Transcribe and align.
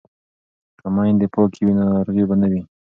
که 0.79 0.87
میندې 0.95 1.27
پاکې 1.33 1.59
وي 1.63 1.73
نو 1.77 1.83
ناروغي 1.91 2.23
به 2.29 2.35
نه 2.41 2.47
وي. 2.51 2.61